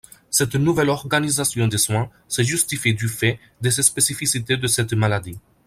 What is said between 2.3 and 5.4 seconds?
justifie du fait des spécificités de cette maladie.